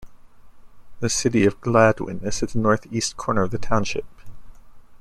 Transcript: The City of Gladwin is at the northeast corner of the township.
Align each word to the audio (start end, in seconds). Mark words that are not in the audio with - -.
The 0.99 1.09
City 1.09 1.45
of 1.45 1.61
Gladwin 1.61 2.21
is 2.23 2.41
at 2.41 2.49
the 2.49 2.57
northeast 2.57 3.17
corner 3.17 3.43
of 3.43 3.51
the 3.51 3.59
township. 3.59 4.05